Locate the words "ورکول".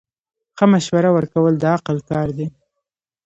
1.17-1.53